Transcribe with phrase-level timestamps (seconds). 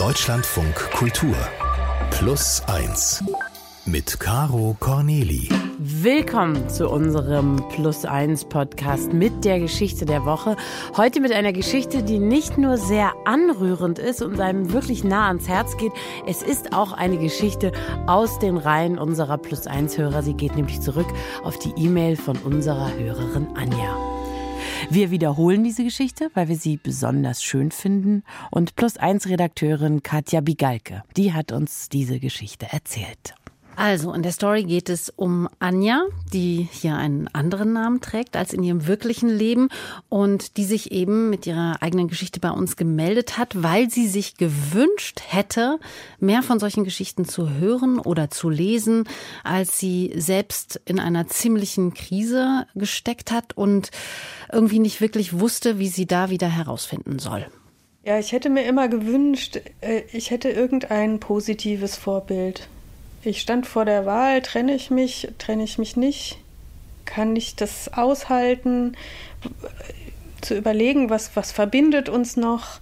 [0.00, 1.36] Deutschlandfunk Kultur
[2.10, 3.22] Plus 1
[3.84, 5.50] mit Caro Corneli.
[5.78, 10.56] Willkommen zu unserem Plus 1 Podcast mit der Geschichte der Woche.
[10.96, 15.48] Heute mit einer Geschichte, die nicht nur sehr anrührend ist und einem wirklich nah ans
[15.48, 15.92] Herz geht,
[16.26, 17.70] es ist auch eine Geschichte
[18.06, 20.22] aus den Reihen unserer Plus 1 Hörer.
[20.22, 21.08] Sie geht nämlich zurück
[21.44, 24.09] auf die E-Mail von unserer Hörerin Anja.
[24.88, 28.22] Wir wiederholen diese Geschichte, weil wir sie besonders schön finden.
[28.50, 33.34] Und Plus 1 Redakteurin Katja Bigalke, die hat uns diese Geschichte erzählt.
[33.76, 36.02] Also, in der Story geht es um Anja,
[36.34, 39.68] die hier einen anderen Namen trägt als in ihrem wirklichen Leben
[40.08, 44.36] und die sich eben mit ihrer eigenen Geschichte bei uns gemeldet hat, weil sie sich
[44.36, 45.78] gewünscht hätte,
[46.18, 49.04] mehr von solchen Geschichten zu hören oder zu lesen,
[49.44, 53.90] als sie selbst in einer ziemlichen Krise gesteckt hat und
[54.52, 57.46] irgendwie nicht wirklich wusste, wie sie da wieder herausfinden soll.
[58.04, 62.68] Ja, ich hätte mir immer gewünscht, äh, ich hätte irgendein positives Vorbild
[63.22, 66.38] ich stand vor der Wahl, trenne ich mich, trenne ich mich nicht?
[67.04, 68.96] Kann ich das aushalten?
[70.40, 72.80] Zu überlegen, was, was verbindet uns noch?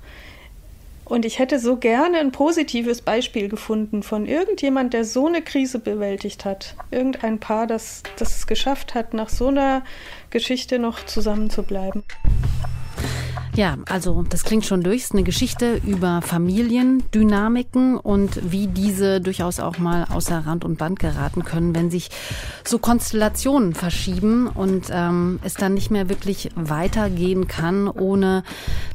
[1.05, 5.78] Und ich hätte so gerne ein positives Beispiel gefunden von irgendjemand, der so eine Krise
[5.78, 6.75] bewältigt hat.
[6.91, 9.83] Irgendein Paar, das, das es geschafft hat, nach so einer
[10.28, 12.05] Geschichte noch zusammenzubleiben.
[13.58, 14.98] Ja, also das klingt schon durch.
[14.98, 20.78] Es ist eine Geschichte über Familiendynamiken und wie diese durchaus auch mal außer Rand und
[20.78, 22.08] Band geraten können, wenn sich
[22.64, 28.44] so Konstellationen verschieben und ähm, es dann nicht mehr wirklich weitergehen kann, ohne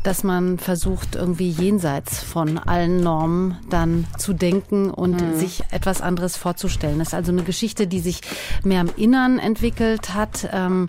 [0.04, 5.38] dass man versucht, irgendwie jenseits von allen Normen dann zu denken und mhm.
[5.38, 7.00] sich etwas anderes vorzustellen.
[7.00, 8.22] Das ist also eine Geschichte, die sich
[8.64, 10.48] mehr im Innern entwickelt hat.
[10.54, 10.88] Ähm,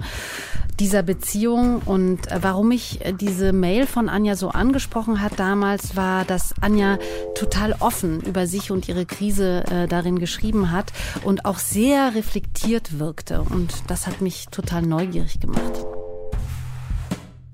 [0.80, 5.96] dieser Beziehung und äh, warum ich äh, diese Mail von Anja so angesprochen hat damals,
[5.96, 6.98] war, dass Anja
[7.34, 10.92] total offen über sich und ihre Krise äh, darin geschrieben hat
[11.24, 13.42] und auch sehr reflektiert wirkte.
[13.42, 15.84] Und das hat mich total neugierig gemacht.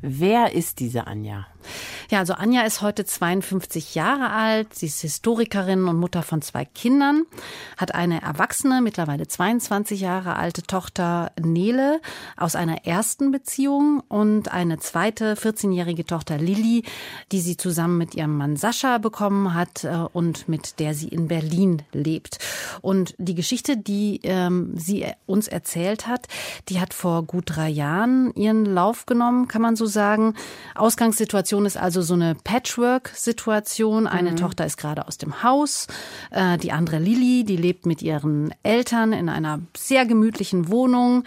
[0.00, 1.46] Wer ist diese Anja?
[2.10, 4.74] Ja, also Anja ist heute 52 Jahre alt.
[4.74, 7.24] Sie ist Historikerin und Mutter von zwei Kindern,
[7.76, 12.00] hat eine erwachsene, mittlerweile 22 Jahre alte Tochter Nele
[12.36, 16.84] aus einer ersten Beziehung und eine zweite 14-jährige Tochter Lilly,
[17.30, 21.28] die sie zusammen mit ihrem Mann Sascha bekommen hat äh, und mit der sie in
[21.28, 22.38] Berlin lebt.
[22.80, 26.26] Und die Geschichte, die ähm, sie uns erzählt hat,
[26.68, 30.34] die hat vor gut drei Jahren ihren Lauf genommen, kann man so sagen.
[30.74, 34.06] Ausgangssituation ist also also so eine Patchwork-Situation.
[34.06, 34.36] Eine mhm.
[34.36, 35.88] Tochter ist gerade aus dem Haus,
[36.30, 41.24] äh, die andere Lilly, die lebt mit ihren Eltern in einer sehr gemütlichen Wohnung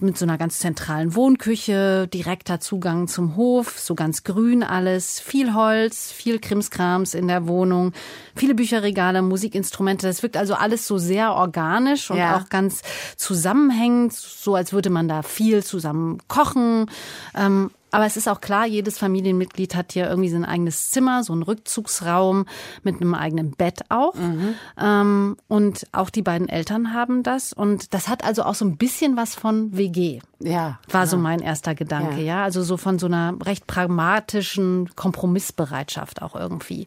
[0.00, 5.54] mit so einer ganz zentralen Wohnküche, direkter Zugang zum Hof, so ganz grün alles, viel
[5.54, 7.92] Holz, viel Krimskrams in der Wohnung,
[8.34, 10.06] viele Bücherregale, Musikinstrumente.
[10.06, 12.36] Das wirkt also alles so sehr organisch und ja.
[12.36, 12.82] auch ganz
[13.16, 16.90] zusammenhängend, so als würde man da viel zusammen kochen.
[17.34, 21.34] Ähm, aber es ist auch klar, jedes Familienmitglied hat hier irgendwie sein eigenes Zimmer, so
[21.34, 22.46] einen Rückzugsraum
[22.82, 24.14] mit einem eigenen Bett auch.
[24.14, 24.54] Mhm.
[24.80, 27.52] Ähm, und auch die beiden Eltern haben das.
[27.52, 30.20] Und das hat also auch so ein bisschen was von WG.
[30.40, 30.80] Ja.
[30.88, 31.06] War ja.
[31.06, 32.38] so mein erster Gedanke, ja.
[32.38, 32.44] ja.
[32.44, 36.86] Also so von so einer recht pragmatischen Kompromissbereitschaft auch irgendwie.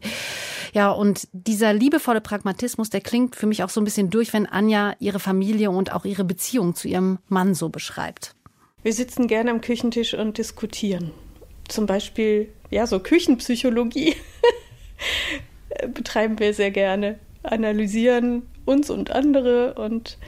[0.72, 4.46] Ja, und dieser liebevolle Pragmatismus, der klingt für mich auch so ein bisschen durch, wenn
[4.46, 8.34] Anja ihre Familie und auch ihre Beziehung zu ihrem Mann so beschreibt.
[8.86, 11.10] Wir sitzen gerne am Küchentisch und diskutieren.
[11.66, 14.14] Zum Beispiel, ja, so Küchenpsychologie
[15.92, 17.18] betreiben wir sehr gerne.
[17.42, 20.18] Analysieren uns und andere und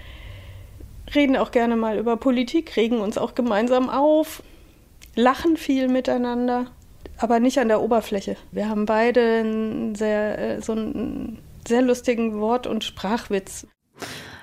[1.14, 4.42] reden auch gerne mal über Politik, regen uns auch gemeinsam auf,
[5.14, 6.66] lachen viel miteinander,
[7.16, 8.34] aber nicht an der Oberfläche.
[8.50, 13.68] Wir haben beide einen sehr, äh, so einen sehr lustigen Wort- und Sprachwitz.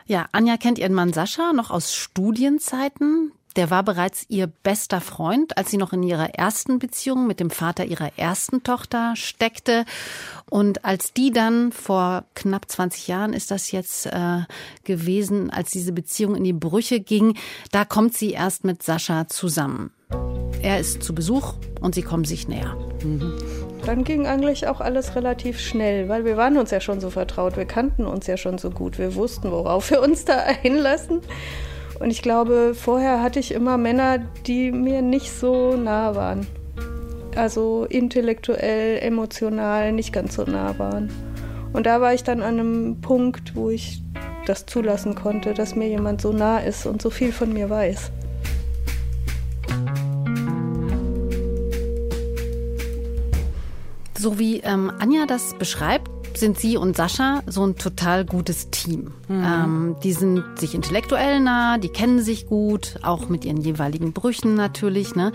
[0.06, 3.34] Ja, Anja kennt ihren Mann Sascha noch aus Studienzeiten.
[3.56, 7.50] Der war bereits ihr bester Freund, als sie noch in ihrer ersten Beziehung mit dem
[7.50, 9.86] Vater ihrer ersten Tochter steckte.
[10.50, 14.42] Und als die dann vor knapp 20 Jahren ist das jetzt äh,
[14.84, 17.38] gewesen, als diese Beziehung in die Brüche ging,
[17.72, 19.92] da kommt sie erst mit Sascha zusammen.
[20.62, 22.76] Er ist zu Besuch und sie kommen sich näher.
[23.04, 23.34] Mhm.
[23.86, 27.56] Dann ging eigentlich auch alles relativ schnell, weil wir waren uns ja schon so vertraut,
[27.56, 31.22] wir kannten uns ja schon so gut, wir wussten, worauf wir uns da einlassen.
[32.00, 36.46] Und ich glaube, vorher hatte ich immer Männer, die mir nicht so nah waren.
[37.36, 41.10] Also intellektuell, emotional nicht ganz so nah waren.
[41.74, 44.02] Und da war ich dann an einem Punkt, wo ich
[44.46, 48.12] das zulassen konnte, dass mir jemand so nah ist und so viel von mir weiß.
[54.18, 59.14] So wie ähm, Anja das beschreibt, sind sie und Sascha so ein total gutes Team.
[59.28, 59.44] Mhm.
[59.44, 64.56] Ähm, die sind sich intellektuell nah, die kennen sich gut, auch mit ihren jeweiligen Brüchen
[64.56, 65.16] natürlich.
[65.16, 65.32] Ne?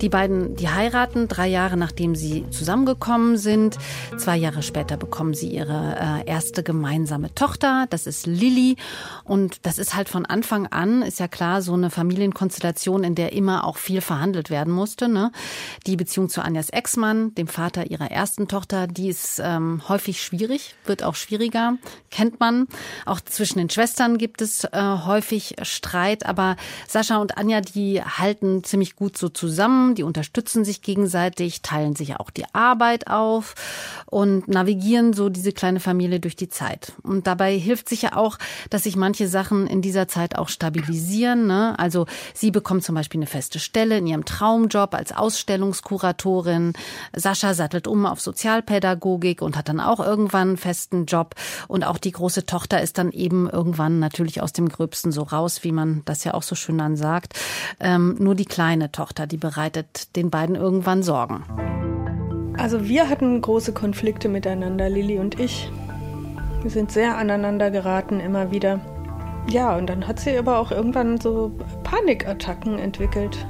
[0.00, 3.78] Die beiden, die heiraten drei Jahre nachdem sie zusammengekommen sind.
[4.18, 7.86] Zwei Jahre später bekommen sie ihre äh, erste gemeinsame Tochter.
[7.90, 8.76] Das ist Lilly.
[9.24, 13.32] Und das ist halt von Anfang an, ist ja klar, so eine Familienkonstellation, in der
[13.32, 15.08] immer auch viel verhandelt werden musste.
[15.08, 15.32] Ne?
[15.86, 20.74] Die Beziehung zu Anjas Ex-Mann, dem Vater ihrer ersten Tochter, die ist ähm, häufig schwierig,
[20.84, 21.76] wird auch schwieriger,
[22.10, 22.66] kennt man.
[23.06, 26.56] Auch zwischen den Schwestern gibt es äh, häufig Streit, aber
[26.88, 32.16] Sascha und Anja, die halten ziemlich gut so zusammen, die unterstützen sich gegenseitig, teilen sich
[32.16, 33.54] auch die Arbeit auf
[34.06, 36.92] und navigieren so diese kleine Familie durch die Zeit.
[37.02, 38.38] Und dabei hilft sich ja auch,
[38.68, 41.46] dass sich manche Sachen in dieser Zeit auch stabilisieren.
[41.46, 41.78] Ne?
[41.78, 46.72] Also sie bekommt zum Beispiel eine feste Stelle in ihrem Traumjob als Ausstellungskuratorin.
[47.14, 51.34] Sascha sattelt um auf Sozialpädagogik und hat dann auch irgendwann einen festen Job.
[51.68, 55.62] Und auch die große Tochter ist dann eben irgendwann natürlich aus dem Gröbsten so raus,
[55.62, 57.34] wie man das ja auch so schön dann sagt.
[57.78, 61.44] Ähm, nur die kleine Tochter, die bereitet den beiden irgendwann Sorgen.
[62.56, 65.70] Also wir hatten große Konflikte miteinander, Lilly und ich.
[66.62, 68.80] Wir sind sehr aneinander geraten immer wieder.
[69.48, 71.50] Ja, und dann hat sie aber auch irgendwann so
[71.84, 73.46] Panikattacken entwickelt.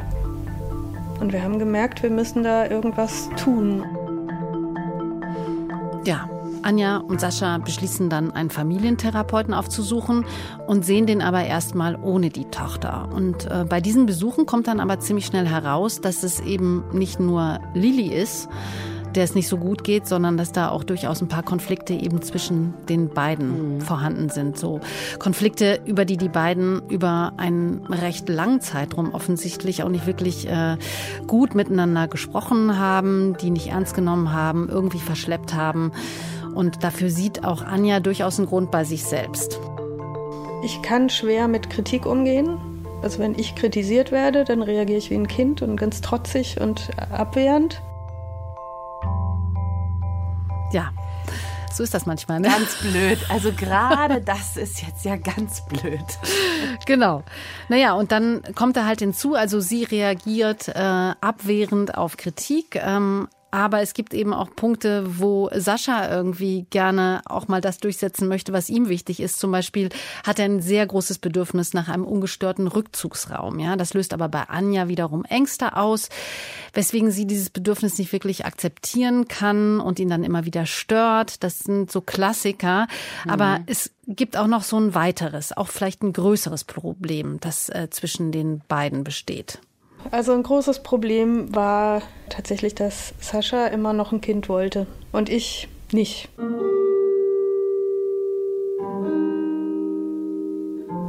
[1.21, 3.85] Und wir haben gemerkt, wir müssen da irgendwas tun.
[6.05, 6.29] Ja,
[6.63, 10.25] Anja und Sascha beschließen dann, einen Familientherapeuten aufzusuchen
[10.67, 13.09] und sehen den aber erstmal ohne die Tochter.
[13.13, 17.21] Und äh, bei diesen Besuchen kommt dann aber ziemlich schnell heraus, dass es eben nicht
[17.21, 18.49] nur Lilly ist,
[19.15, 22.23] der es nicht so gut geht, sondern dass da auch durchaus ein paar Konflikte eben
[22.23, 23.81] zwischen den beiden mhm.
[23.81, 24.59] vorhanden sind.
[24.59, 24.81] So
[25.19, 30.77] Konflikte, über die die beiden über einen recht langen Zeitraum offensichtlich auch nicht wirklich äh,
[31.27, 35.93] gut miteinander gesprochen haben, die nicht ernst genommen haben, irgendwie verschleppt haben.
[36.55, 39.61] Und dafür sieht auch Anja durchaus einen Grund bei sich selbst.
[40.63, 42.59] Ich kann schwer mit Kritik umgehen.
[43.03, 46.91] Also wenn ich kritisiert werde, dann reagiere ich wie ein Kind und ganz trotzig und
[47.11, 47.81] abwehrend.
[50.73, 50.93] Ja,
[51.73, 52.41] so ist das manchmal.
[52.41, 52.49] Ne?
[52.49, 53.19] Ganz blöd.
[53.29, 56.05] Also gerade das ist jetzt ja ganz blöd.
[56.85, 57.23] Genau.
[57.69, 63.29] Naja, und dann kommt er halt hinzu, also sie reagiert äh, abwehrend auf Kritik, ähm,
[63.51, 68.53] aber es gibt eben auch Punkte, wo Sascha irgendwie gerne auch mal das durchsetzen möchte,
[68.53, 69.39] was ihm wichtig ist.
[69.39, 69.89] Zum Beispiel
[70.25, 73.59] hat er ein sehr großes Bedürfnis nach einem ungestörten Rückzugsraum.
[73.59, 76.09] Ja, das löst aber bei Anja wiederum Ängste aus,
[76.75, 81.43] weswegen sie dieses Bedürfnis nicht wirklich akzeptieren kann und ihn dann immer wieder stört.
[81.43, 82.87] Das sind so Klassiker.
[83.25, 83.31] Mhm.
[83.31, 87.89] Aber es gibt auch noch so ein weiteres, auch vielleicht ein größeres Problem, das äh,
[87.91, 89.61] zwischen den beiden besteht.
[90.11, 95.69] Also ein großes Problem war tatsächlich, dass Sascha immer noch ein Kind wollte und ich
[95.93, 96.29] nicht.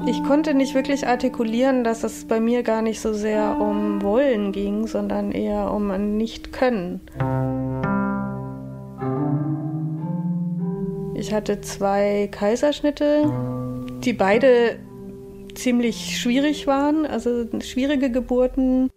[0.08, 4.52] Ich konnte nicht wirklich artikulieren, dass es bei mir gar nicht so sehr um Wollen
[4.52, 7.02] ging, sondern eher um ein Nicht-Können.
[11.14, 13.32] Ich hatte zwei Kaiserschnitte,
[14.04, 14.80] die beide
[15.56, 18.90] ziemlich schwierig waren, also schwierige Geburten.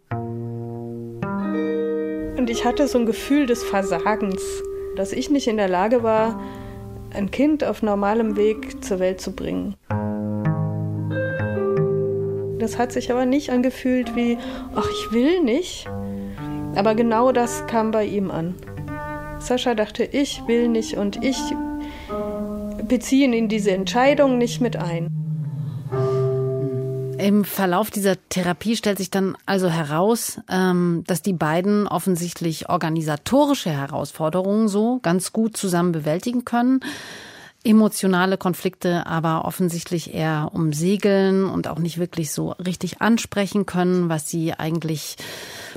[2.39, 4.43] Und ich hatte so ein Gefühl des Versagens,
[4.97, 6.41] dass ich nicht in der Lage war,
[7.15, 9.75] ein Kind auf normalem Weg zur Welt zu bringen.
[12.59, 14.39] Das hat sich aber nicht angefühlt wie,
[14.75, 15.87] ach, ich will nicht.
[16.75, 18.55] Aber genau das kam bei ihm an.
[19.39, 21.39] Sascha dachte, ich will nicht und ich
[22.89, 25.14] beziehe ihn in diese Entscheidung nicht mit ein.
[27.25, 33.71] Im Verlauf dieser Therapie stellt sich dann also heraus, ähm, dass die beiden offensichtlich organisatorische
[33.71, 36.81] Herausforderungen so ganz gut zusammen bewältigen können.
[37.65, 44.29] Emotionale Konflikte aber offensichtlich eher umsegeln und auch nicht wirklich so richtig ansprechen können, was
[44.29, 45.17] sie eigentlich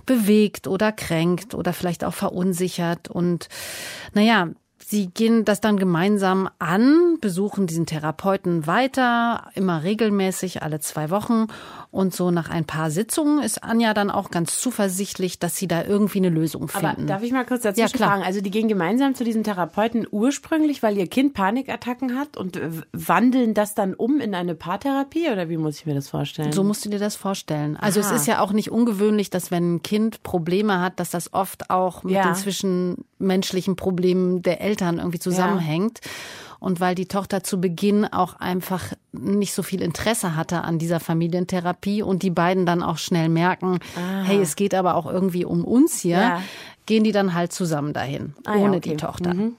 [0.06, 3.08] bewegt oder kränkt oder vielleicht auch verunsichert.
[3.08, 3.48] Und
[4.14, 4.50] naja,
[4.90, 11.48] Sie gehen das dann gemeinsam an, besuchen diesen Therapeuten weiter, immer regelmäßig, alle zwei Wochen.
[11.98, 15.84] Und so nach ein paar Sitzungen ist Anja dann auch ganz zuversichtlich, dass sie da
[15.84, 16.86] irgendwie eine Lösung finden.
[16.86, 18.24] Aber darf ich mal kurz dazu ja, fragen?
[18.24, 22.60] Also die gehen gemeinsam zu diesem Therapeuten ursprünglich, weil ihr Kind Panikattacken hat und
[22.94, 26.52] wandeln das dann um in eine Paartherapie oder wie muss ich mir das vorstellen?
[26.52, 27.78] So musst du dir das vorstellen.
[27.78, 28.14] Also Aha.
[28.14, 31.70] es ist ja auch nicht ungewöhnlich, dass wenn ein Kind Probleme hat, dass das oft
[31.70, 32.24] auch mit ja.
[32.24, 36.00] den zwischenmenschlichen Problemen der Eltern Eltern irgendwie zusammenhängt.
[36.04, 36.12] Ja.
[36.60, 41.00] Und weil die Tochter zu Beginn auch einfach nicht so viel Interesse hatte an dieser
[41.00, 44.24] Familientherapie und die beiden dann auch schnell merken, Aha.
[44.24, 46.42] hey, es geht aber auch irgendwie um uns hier, ja.
[46.86, 48.90] gehen die dann halt zusammen dahin, ah, ohne ja, okay.
[48.92, 49.34] die Tochter.
[49.34, 49.56] Mhm.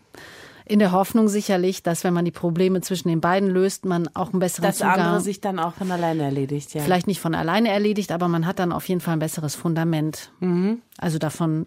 [0.69, 4.33] In der Hoffnung sicherlich, dass wenn man die Probleme zwischen den beiden löst, man auch
[4.33, 4.97] einen besseren das Zugang...
[4.97, 6.83] Das andere sich dann auch von alleine erledigt, ja.
[6.83, 10.31] Vielleicht nicht von alleine erledigt, aber man hat dann auf jeden Fall ein besseres Fundament.
[10.41, 10.83] Mhm.
[10.99, 11.67] Also davon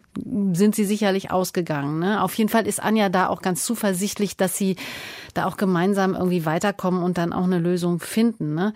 [0.53, 1.97] sind sie sicherlich ausgegangen.
[1.99, 2.21] Ne?
[2.21, 4.75] Auf jeden Fall ist Anja da auch ganz zuversichtlich, dass sie
[5.33, 8.53] da auch gemeinsam irgendwie weiterkommen und dann auch eine Lösung finden.
[8.53, 8.73] Ne?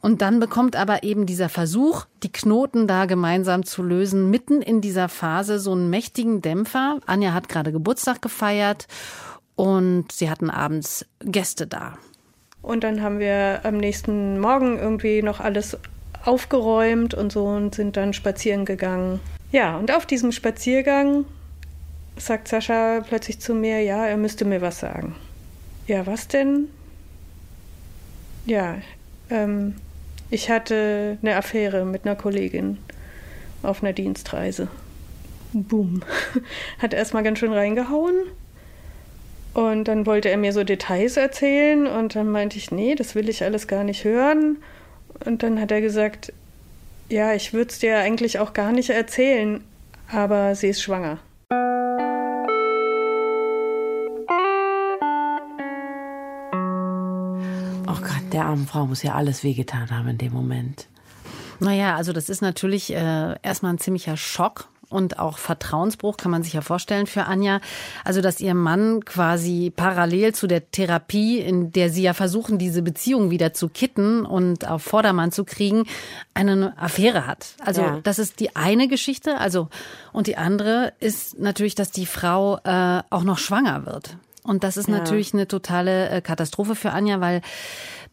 [0.00, 4.80] Und dann bekommt aber eben dieser Versuch, die Knoten da gemeinsam zu lösen, mitten in
[4.80, 6.98] dieser Phase so einen mächtigen Dämpfer.
[7.06, 8.86] Anja hat gerade Geburtstag gefeiert
[9.58, 11.98] und sie hatten abends Gäste da.
[12.62, 15.76] Und dann haben wir am nächsten Morgen irgendwie noch alles
[16.24, 19.18] aufgeräumt und so und sind dann spazieren gegangen.
[19.50, 21.24] Ja, und auf diesem Spaziergang
[22.16, 25.16] sagt Sascha plötzlich zu mir, ja, er müsste mir was sagen.
[25.88, 26.68] Ja, was denn?
[28.46, 28.76] Ja,
[29.28, 29.74] ähm,
[30.30, 32.78] ich hatte eine Affäre mit einer Kollegin
[33.64, 34.68] auf einer Dienstreise.
[35.52, 36.02] Boom.
[36.78, 38.14] Hat erstmal ganz schön reingehauen.
[39.58, 43.28] Und dann wollte er mir so Details erzählen und dann meinte ich, nee, das will
[43.28, 44.58] ich alles gar nicht hören.
[45.26, 46.32] Und dann hat er gesagt,
[47.08, 49.64] ja, ich würde es dir eigentlich auch gar nicht erzählen,
[50.12, 51.18] aber sie ist schwanger.
[58.32, 60.86] der armen Frau muss ja alles wehgetan haben in dem Moment.
[61.60, 66.42] Naja, also das ist natürlich äh, erstmal ein ziemlicher Schock und auch Vertrauensbruch kann man
[66.42, 67.60] sich ja vorstellen für Anja.
[68.04, 72.82] Also, dass ihr Mann quasi parallel zu der Therapie, in der sie ja versuchen, diese
[72.82, 75.84] Beziehung wieder zu kitten und auf Vordermann zu kriegen,
[76.34, 77.54] eine Affäre hat.
[77.64, 78.00] Also, ja.
[78.02, 79.38] das ist die eine Geschichte.
[79.38, 79.68] Also,
[80.12, 84.16] und die andere ist natürlich, dass die Frau äh, auch noch schwanger wird.
[84.42, 84.96] Und das ist ja.
[84.96, 87.42] natürlich eine totale äh, Katastrophe für Anja, weil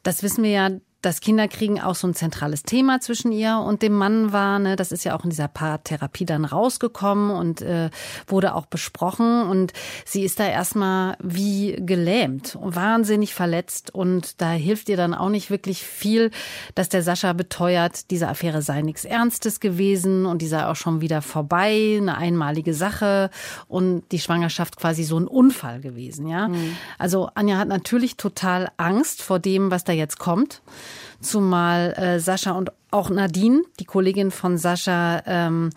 [0.03, 0.69] das wissen wir ja,
[1.05, 4.57] dass Kinderkriegen auch so ein zentrales Thema zwischen ihr und dem Mann war.
[4.57, 4.75] Ne?
[4.75, 7.91] Das ist ja auch in dieser Paartherapie dann rausgekommen und äh,
[8.25, 9.43] wurde auch besprochen.
[9.43, 9.71] Und
[10.03, 13.93] sie ist da erstmal wie gelähmt und wahnsinnig verletzt.
[13.93, 16.31] Und da hilft ihr dann auch nicht wirklich viel,
[16.73, 21.01] dass der Sascha beteuert, diese Affäre sei nichts Ernstes gewesen und die sei auch schon
[21.01, 23.29] wieder vorbei, eine einmalige Sache
[23.67, 26.27] und die Schwangerschaft quasi so ein Unfall gewesen.
[26.27, 26.75] Ja, mhm.
[26.97, 30.63] also Anja hat natürlich total Angst vor dem, was da jetzt kommt
[31.19, 35.69] zumal äh, Sascha und auch Nadine, die Kollegin von Sascha, ähm,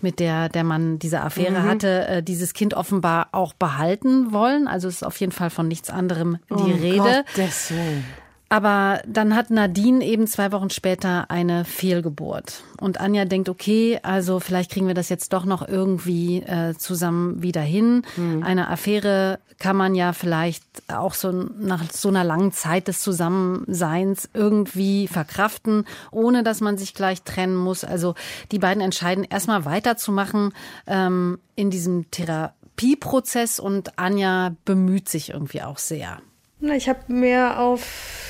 [0.00, 1.64] mit der der Mann diese Affäre mhm.
[1.64, 4.68] hatte, äh, dieses Kind offenbar auch behalten wollen.
[4.68, 7.24] Also ist auf jeden Fall von nichts anderem die oh Rede.
[7.34, 8.04] Gottes Willen.
[8.48, 12.62] Aber dann hat Nadine eben zwei Wochen später eine Fehlgeburt.
[12.80, 17.42] Und Anja denkt, okay, also vielleicht kriegen wir das jetzt doch noch irgendwie äh, zusammen
[17.42, 18.02] wieder hin.
[18.16, 18.44] Mhm.
[18.44, 24.28] Eine Affäre kann man ja vielleicht auch so nach so einer langen Zeit des Zusammenseins
[24.32, 27.82] irgendwie verkraften, ohne dass man sich gleich trennen muss.
[27.82, 28.14] Also
[28.52, 30.52] die beiden entscheiden erstmal weiterzumachen
[30.86, 36.20] ähm, in diesem Therapieprozess und Anja bemüht sich irgendwie auch sehr.
[36.60, 38.25] Ich habe mehr auf,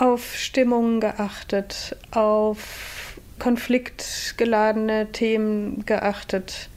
[0.00, 6.70] auf Stimmungen geachtet, auf konfliktgeladene Themen geachtet,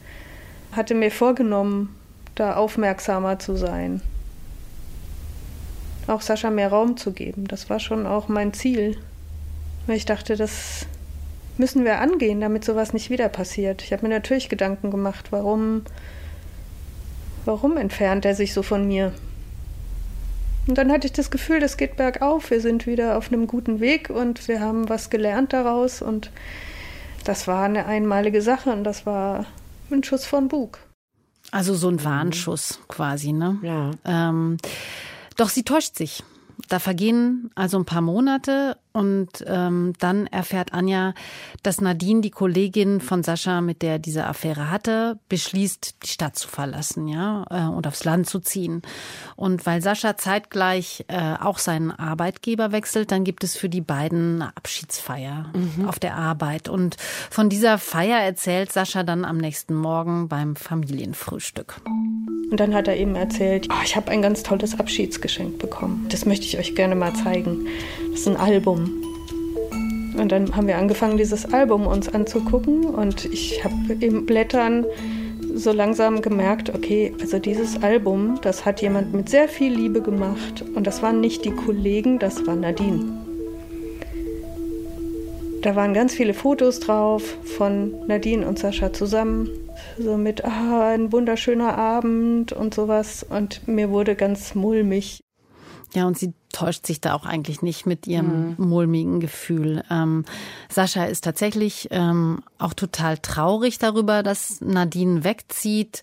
[0.74, 1.96] hatte mir vorgenommen,
[2.36, 4.02] da aufmerksamer zu sein.
[6.08, 8.98] Auch Sascha mehr Raum zu geben, das war schon auch mein Ziel.
[9.88, 10.86] Weil ich dachte, das
[11.58, 13.84] müssen wir angehen, damit sowas nicht wieder passiert.
[13.84, 15.84] Ich habe mir natürlich Gedanken gemacht, warum,
[17.46, 19.14] warum entfernt er sich so von mir?
[20.68, 22.50] Und dann hatte ich das Gefühl, das geht bergauf.
[22.50, 26.02] Wir sind wieder auf einem guten Weg und wir haben was gelernt daraus.
[26.02, 26.32] Und
[27.26, 29.46] das war eine einmalige Sache und das war
[29.92, 30.80] ein Schuss von Bug.
[31.52, 33.60] Also so ein Warnschuss quasi, ne?
[33.62, 33.92] Ja.
[34.06, 34.58] Ähm,
[35.36, 36.24] doch sie täuscht sich.
[36.74, 41.14] Da vergehen also ein paar Monate und ähm, dann erfährt Anja,
[41.62, 46.48] dass Nadine, die Kollegin von Sascha, mit der diese Affäre hatte, beschließt, die Stadt zu
[46.48, 48.82] verlassen, ja, äh, und aufs Land zu ziehen.
[49.36, 54.42] Und weil Sascha zeitgleich äh, auch seinen Arbeitgeber wechselt, dann gibt es für die beiden
[54.42, 55.88] eine Abschiedsfeier mhm.
[55.88, 56.70] auf der Arbeit.
[56.70, 56.98] Und
[57.30, 61.80] von dieser Feier erzählt Sascha dann am nächsten Morgen beim Familienfrühstück.
[62.54, 66.06] Und dann hat er eben erzählt, oh, ich habe ein ganz tolles Abschiedsgeschenk bekommen.
[66.12, 67.66] Das möchte ich euch gerne mal zeigen.
[68.12, 69.02] Das ist ein Album.
[70.16, 74.86] Und dann haben wir angefangen, dieses Album uns anzugucken und ich habe im Blättern
[75.56, 80.64] so langsam gemerkt, okay, also dieses Album, das hat jemand mit sehr viel Liebe gemacht
[80.76, 83.18] und das waren nicht die Kollegen, das war Nadine.
[85.64, 89.50] Da waren ganz viele Fotos drauf von Nadine und Sascha zusammen,
[89.98, 95.24] so mit ah, ein wunderschöner Abend und sowas und mir wurde ganz mulmig.
[95.94, 98.68] Ja, und sie täuscht sich da auch eigentlich nicht mit ihrem mhm.
[98.68, 99.84] mulmigen Gefühl.
[99.92, 100.26] Ähm,
[100.70, 106.02] Sascha ist tatsächlich ähm, auch total traurig darüber, dass Nadine wegzieht.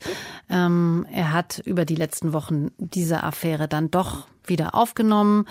[0.49, 5.47] Ähm, er hat über die letzten Wochen diese Affäre dann doch wieder aufgenommen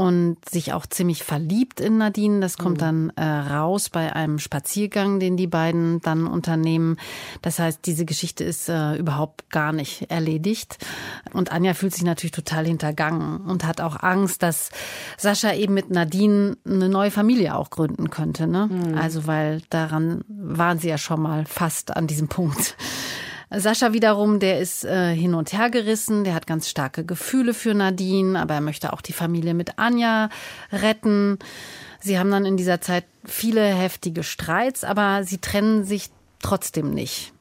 [0.00, 2.40] und sich auch ziemlich verliebt in Nadine.
[2.40, 2.80] Das kommt mhm.
[2.80, 6.96] dann äh, raus bei einem Spaziergang, den die beiden dann unternehmen.
[7.42, 10.78] Das heißt, diese Geschichte ist äh, überhaupt gar nicht erledigt.
[11.34, 14.70] Und Anja fühlt sich natürlich total hintergangen und hat auch Angst, dass
[15.18, 18.46] Sascha eben mit Nadine eine neue Familie auch gründen könnte.
[18.46, 18.70] Ne?
[18.72, 18.96] Mhm.
[18.96, 22.74] Also weil daran waren sie ja schon mal fast an diesem Punkt.
[23.50, 27.74] Sascha wiederum, der ist äh, hin und her gerissen, der hat ganz starke Gefühle für
[27.74, 30.28] Nadine, aber er möchte auch die Familie mit Anja
[30.72, 31.38] retten.
[32.00, 37.32] Sie haben dann in dieser Zeit viele heftige Streits, aber sie trennen sich trotzdem nicht.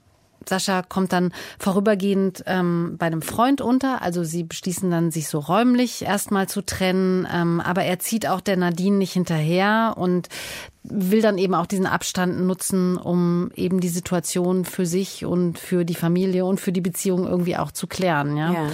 [0.47, 4.01] Sascha kommt dann vorübergehend ähm, bei einem Freund unter.
[4.01, 7.27] Also sie beschließen dann, sich so räumlich erstmal zu trennen.
[7.31, 10.27] Ähm, aber er zieht auch der Nadine nicht hinterher und
[10.83, 15.83] will dann eben auch diesen Abstand nutzen, um eben die Situation für sich und für
[15.83, 18.37] die Familie und für die Beziehung irgendwie auch zu klären.
[18.37, 18.53] Ja.
[18.53, 18.67] ja.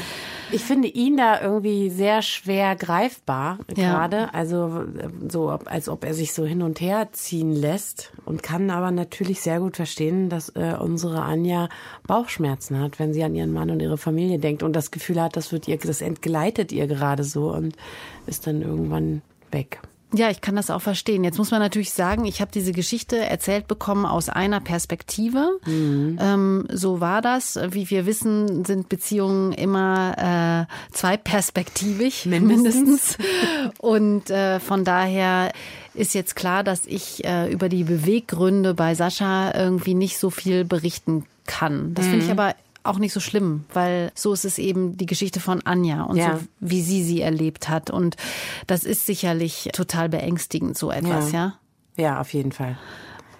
[0.52, 4.18] Ich finde ihn da irgendwie sehr schwer greifbar gerade.
[4.18, 4.30] Ja.
[4.32, 4.86] Also
[5.28, 9.42] so, als ob er sich so hin und her ziehen lässt und kann aber natürlich
[9.42, 11.70] sehr gut verstehen, dass äh, unsere Anja
[12.06, 15.36] Bauchschmerzen hat, wenn sie an ihren Mann und ihre Familie denkt und das Gefühl hat,
[15.36, 17.76] das wird ihr, das entgleitet ihr gerade so und
[18.28, 19.82] ist dann irgendwann weg.
[20.14, 21.24] Ja, ich kann das auch verstehen.
[21.24, 25.60] Jetzt muss man natürlich sagen, ich habe diese Geschichte erzählt bekommen aus einer Perspektive.
[25.66, 26.18] Mhm.
[26.22, 27.60] Ähm, so war das.
[27.72, 32.76] Wie wir wissen, sind Beziehungen immer äh, zweiperspektivig mindestens.
[32.76, 33.18] mindestens.
[33.80, 35.52] Und äh, von daher
[35.94, 40.66] ist jetzt klar, dass ich äh, über die Beweggründe bei Sascha irgendwie nicht so viel
[40.66, 41.94] berichten kann.
[41.94, 42.40] Das finde ich mhm.
[42.40, 42.56] aber
[42.86, 46.38] auch nicht so schlimm, weil so ist es eben die Geschichte von Anja und ja.
[46.38, 47.90] so, wie sie sie erlebt hat.
[47.90, 48.16] Und
[48.68, 51.58] das ist sicherlich total beängstigend, so etwas, ja?
[51.98, 52.78] Ja, ja auf jeden Fall.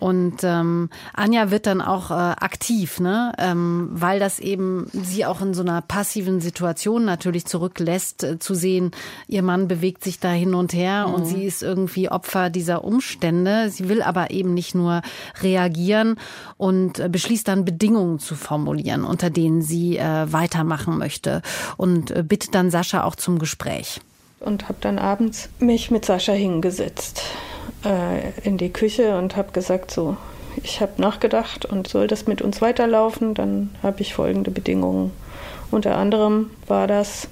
[0.06, 3.34] Und ähm, Anja wird dann auch äh, aktiv, ne?
[3.40, 8.54] Ähm, weil das eben sie auch in so einer passiven Situation natürlich zurücklässt, äh, zu
[8.54, 8.92] sehen,
[9.28, 11.14] ihr Mann bewegt sich da hin und her mhm.
[11.16, 13.72] und sie ist irgendwie Opfer dieser Umstände.
[13.72, 15.02] Sie will aber eben nicht nur
[15.42, 16.18] reagieren
[16.58, 21.42] und äh, beschließt dann Bedingungen zu formulieren, unter denen sie äh, weitermachen möchte
[21.78, 24.02] und äh, bittet dann Sascha auch zum Gespräch.
[24.40, 27.24] Und habe dann abends mich mit Sascha hingesetzt
[27.86, 30.18] äh, in die Küche und habe gesagt, so,
[30.64, 35.12] ich habe nachgedacht und soll das mit uns weiterlaufen, dann habe ich folgende Bedingungen.
[35.72, 37.28] Unter anderem war das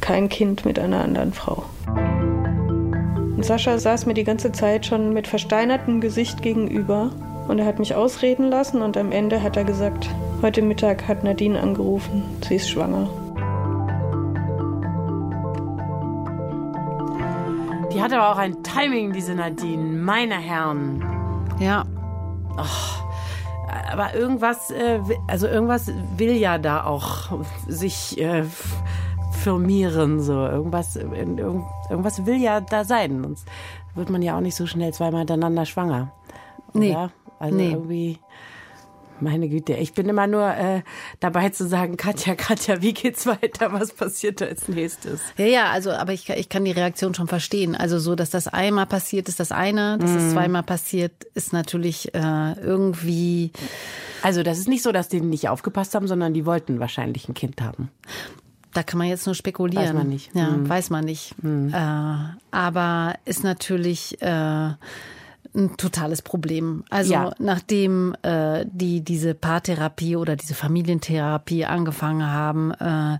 [0.00, 1.64] kein Kind mit einer anderen Frau.
[1.86, 7.10] Und Sascha saß mir die ganze Zeit schon mit versteinertem Gesicht gegenüber
[7.48, 10.08] und er hat mich ausreden lassen und am Ende hat er gesagt,
[10.40, 13.23] heute Mittag hat Nadine angerufen, sie ist schwanger.
[17.94, 21.00] Die hat aber auch ein Timing, diese Nadine, meine Herren.
[21.60, 21.84] Ja.
[22.56, 23.04] Oh,
[23.92, 28.42] aber irgendwas, äh, also irgendwas will ja da auch sich äh,
[29.30, 30.32] firmieren, so.
[30.32, 33.22] Irgendwas, irgendwas will ja da sein.
[33.22, 33.46] Sonst
[33.94, 36.10] wird man ja auch nicht so schnell zweimal hintereinander schwanger.
[36.72, 36.80] Oder?
[36.80, 36.96] Nee.
[37.38, 37.70] Also nee.
[37.70, 38.18] irgendwie.
[39.20, 40.82] Meine Güte, ich bin immer nur äh,
[41.20, 43.72] dabei zu sagen, Katja, Katja, wie geht's weiter?
[43.72, 45.20] Was passiert als nächstes?
[45.36, 47.74] Ja, ja, also, aber ich, ich kann die Reaktion schon verstehen.
[47.74, 50.30] Also so, dass das einmal passiert, ist das eine, dass es mm.
[50.32, 53.52] zweimal passiert, ist natürlich äh, irgendwie.
[54.22, 57.34] Also das ist nicht so, dass die nicht aufgepasst haben, sondern die wollten wahrscheinlich ein
[57.34, 57.90] Kind haben.
[58.72, 59.86] Da kann man jetzt nur spekulieren.
[59.86, 60.34] Weiß man nicht.
[60.34, 60.68] Ja, hm.
[60.68, 61.34] weiß man nicht.
[61.40, 61.72] Hm.
[61.72, 62.16] Äh,
[62.50, 64.70] aber ist natürlich äh,
[65.54, 66.84] ein totales Problem.
[66.90, 67.30] Also ja.
[67.38, 73.18] nachdem äh, die diese Paartherapie oder diese Familientherapie angefangen haben, äh,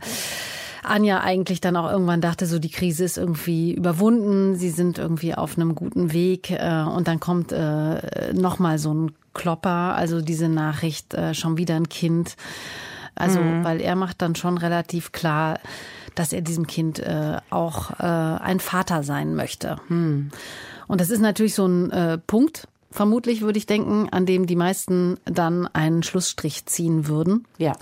[0.82, 5.34] Anja eigentlich dann auch irgendwann dachte, so die Krise ist irgendwie überwunden, sie sind irgendwie
[5.34, 10.48] auf einem guten Weg äh, und dann kommt äh, nochmal so ein Klopper, also diese
[10.48, 12.36] Nachricht, äh, schon wieder ein Kind.
[13.16, 13.64] Also, mhm.
[13.64, 15.60] weil er macht dann schon relativ klar,
[16.14, 19.78] dass er diesem Kind äh, auch äh, ein Vater sein möchte.
[19.88, 20.30] Hm.
[20.86, 24.56] Und das ist natürlich so ein äh, Punkt, vermutlich würde ich denken, an dem die
[24.56, 27.46] meisten dann einen Schlussstrich ziehen würden.
[27.58, 27.72] Ja.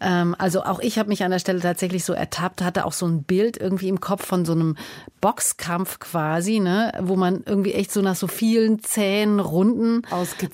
[0.00, 3.06] Ähm, also auch ich habe mich an der Stelle tatsächlich so ertappt, hatte auch so
[3.06, 4.76] ein Bild irgendwie im Kopf von so einem
[5.20, 10.02] Boxkampf quasi, ne, wo man irgendwie echt so nach so vielen zähen Runden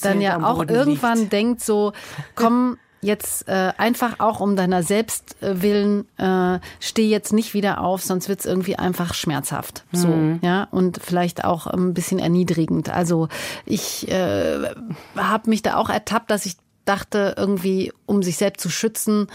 [0.01, 1.33] dann ja auch irgendwann liegt.
[1.33, 1.93] denkt so,
[2.35, 8.03] komm, jetzt äh, einfach auch um deiner selbst willen äh, steh jetzt nicht wieder auf,
[8.03, 9.85] sonst wird's irgendwie einfach schmerzhaft.
[9.93, 10.39] So, mhm.
[10.43, 12.89] ja, und vielleicht auch ein bisschen erniedrigend.
[12.89, 13.29] Also
[13.67, 14.71] ich äh,
[15.17, 19.27] habe mich da auch ertappt, dass ich dachte, irgendwie, um sich selbst zu schützen,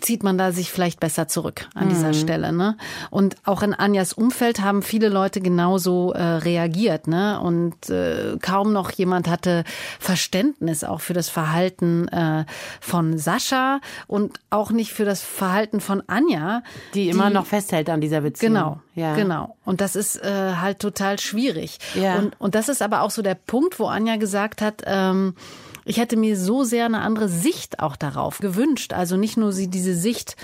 [0.00, 1.90] zieht man da sich vielleicht besser zurück an mhm.
[1.90, 2.52] dieser Stelle.
[2.52, 2.76] Ne?
[3.10, 7.06] Und auch in Anjas Umfeld haben viele Leute genauso äh, reagiert.
[7.06, 7.40] Ne?
[7.40, 9.64] Und äh, kaum noch jemand hatte
[9.98, 12.44] Verständnis auch für das Verhalten äh,
[12.80, 16.62] von Sascha und auch nicht für das Verhalten von Anja.
[16.94, 18.54] Die immer die, noch festhält an dieser Beziehung.
[18.54, 19.14] Genau, ja.
[19.14, 19.56] genau.
[19.64, 21.78] Und das ist äh, halt total schwierig.
[21.94, 22.16] Ja.
[22.16, 25.34] Und, und das ist aber auch so der Punkt, wo Anja gesagt hat, ähm,
[25.88, 28.92] ich hätte mir so sehr eine andere Sicht auch darauf gewünscht.
[28.92, 30.36] Also nicht nur sie diese Sicht,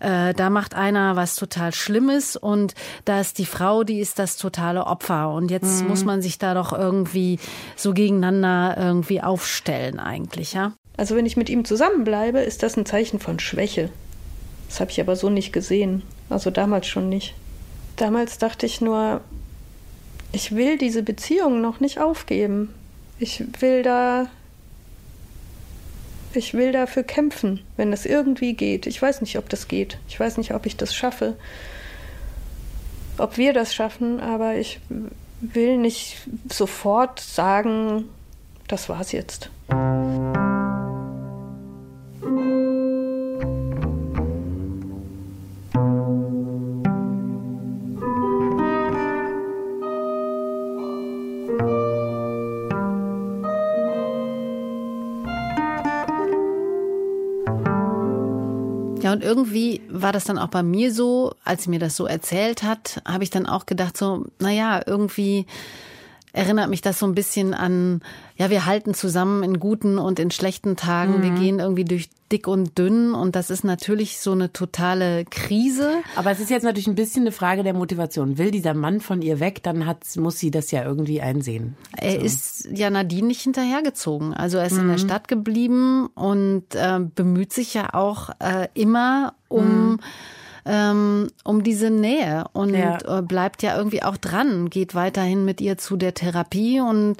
[0.00, 4.36] äh, da macht einer was total Schlimmes und da ist die Frau, die ist das
[4.36, 5.30] totale Opfer.
[5.30, 5.88] Und jetzt mhm.
[5.88, 7.38] muss man sich da doch irgendwie
[7.76, 10.72] so gegeneinander irgendwie aufstellen eigentlich, ja.
[10.96, 13.90] Also wenn ich mit ihm zusammenbleibe, ist das ein Zeichen von Schwäche.
[14.68, 16.02] Das habe ich aber so nicht gesehen.
[16.28, 17.34] Also damals schon nicht.
[17.94, 19.20] Damals dachte ich nur,
[20.32, 22.74] ich will diese Beziehung noch nicht aufgeben.
[23.20, 24.26] Ich will da
[26.34, 28.86] ich will dafür kämpfen, wenn es irgendwie geht.
[28.86, 29.98] Ich weiß nicht, ob das geht.
[30.08, 31.36] Ich weiß nicht, ob ich das schaffe.
[33.16, 34.80] Ob wir das schaffen, aber ich
[35.40, 38.04] will nicht sofort sagen,
[38.68, 39.50] das war's jetzt.
[59.08, 62.04] Ja, und irgendwie war das dann auch bei mir so, als sie mir das so
[62.04, 65.46] erzählt hat, habe ich dann auch gedacht, so, naja, irgendwie
[66.34, 68.02] erinnert mich das so ein bisschen an,
[68.36, 71.18] ja, wir halten zusammen in guten und in schlechten Tagen.
[71.18, 71.22] Mhm.
[71.22, 75.92] Wir gehen irgendwie durch dick und dünn und das ist natürlich so eine totale Krise.
[76.16, 78.38] Aber es ist jetzt natürlich ein bisschen eine Frage der Motivation.
[78.38, 81.76] Will dieser Mann von ihr weg, dann hat, muss sie das ja irgendwie einsehen.
[81.96, 82.18] Er so.
[82.18, 84.34] ist ja Nadine nicht hinterhergezogen.
[84.34, 84.80] Also er ist mhm.
[84.80, 85.02] in der mhm.
[85.02, 90.00] Stadt geblieben und äh, bemüht sich ja auch äh, immer um mhm
[90.68, 92.98] ähm, um diese Nähe und ja.
[93.18, 97.16] Äh, bleibt ja irgendwie auch dran, geht weiterhin mit ihr zu der Therapie und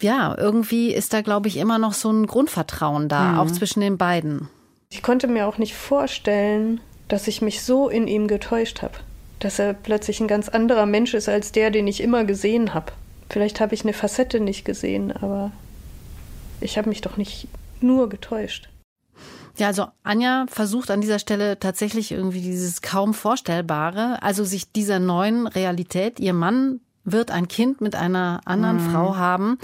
[0.00, 3.38] ja, irgendwie ist da, glaube ich, immer noch so ein Grundvertrauen da, mhm.
[3.38, 4.48] auch zwischen den beiden.
[4.90, 8.94] Ich konnte mir auch nicht vorstellen, dass ich mich so in ihm getäuscht habe.
[9.38, 12.92] Dass er plötzlich ein ganz anderer Mensch ist als der, den ich immer gesehen habe.
[13.28, 15.50] Vielleicht habe ich eine Facette nicht gesehen, aber
[16.60, 17.48] ich habe mich doch nicht
[17.80, 18.68] nur getäuscht.
[19.58, 24.98] Ja, also Anja versucht an dieser Stelle tatsächlich irgendwie dieses kaum Vorstellbare, also sich dieser
[24.98, 28.90] neuen Realität, ihr Mann wird ein Kind mit einer anderen mhm.
[28.90, 29.58] Frau haben,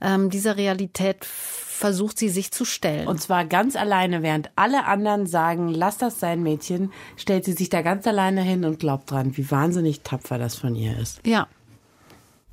[0.00, 3.06] ähm, dieser Realität versucht sie sich zu stellen.
[3.06, 7.68] Und zwar ganz alleine, während alle anderen sagen, lass das sein, Mädchen, stellt sie sich
[7.68, 11.20] da ganz alleine hin und glaubt dran, wie wahnsinnig tapfer das von ihr ist.
[11.24, 11.46] Ja.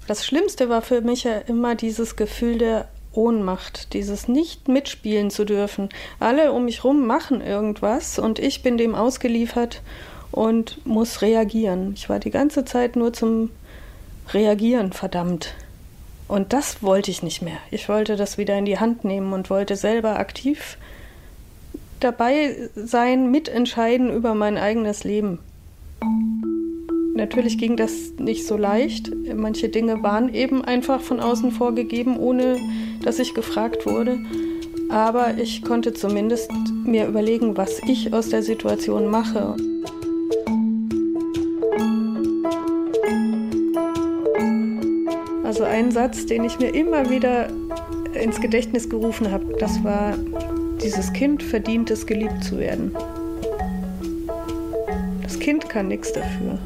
[0.07, 5.45] Das Schlimmste war für mich ja immer dieses Gefühl der Ohnmacht, dieses nicht mitspielen zu
[5.45, 5.89] dürfen.
[6.19, 9.81] Alle um mich rum machen irgendwas und ich bin dem ausgeliefert
[10.31, 11.93] und muss reagieren.
[11.95, 13.49] Ich war die ganze Zeit nur zum
[14.33, 15.53] Reagieren verdammt.
[16.27, 17.57] Und das wollte ich nicht mehr.
[17.71, 20.77] Ich wollte das wieder in die Hand nehmen und wollte selber aktiv
[21.99, 25.39] dabei sein, mitentscheiden über mein eigenes Leben.
[27.15, 29.11] Natürlich ging das nicht so leicht.
[29.33, 32.57] Manche Dinge waren eben einfach von außen vorgegeben, ohne
[33.03, 34.19] dass ich gefragt wurde.
[34.89, 36.51] Aber ich konnte zumindest
[36.83, 39.55] mir überlegen, was ich aus der Situation mache.
[45.55, 47.47] Also ein Satz, den ich mir immer wieder
[48.13, 50.13] ins Gedächtnis gerufen habe, das war,
[50.83, 52.93] dieses Kind verdient es, geliebt zu werden.
[55.23, 56.59] Das Kind kann nichts dafür.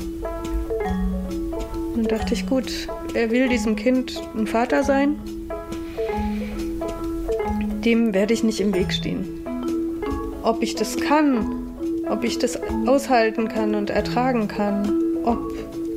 [1.94, 5.18] Und dachte ich, gut, er will diesem Kind ein Vater sein
[7.86, 9.26] dem werde ich nicht im Weg stehen.
[10.44, 11.74] Ob ich das kann,
[12.10, 14.92] ob ich das aushalten kann und ertragen kann,
[15.24, 15.40] ob